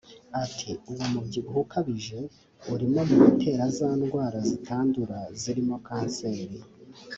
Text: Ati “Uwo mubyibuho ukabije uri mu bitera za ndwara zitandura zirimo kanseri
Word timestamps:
Ati 0.43 0.69
“Uwo 0.91 1.03
mubyibuho 1.11 1.59
ukabije 1.65 2.19
uri 2.73 2.85
mu 2.93 3.01
bitera 3.09 3.63
za 3.77 3.89
ndwara 3.99 4.39
zitandura 4.49 5.17
zirimo 5.41 5.75
kanseri 5.87 6.57